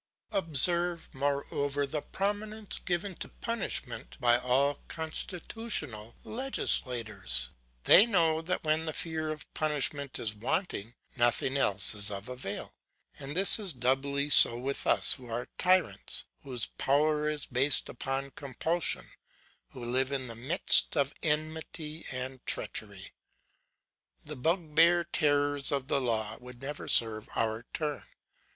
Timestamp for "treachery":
22.47-23.13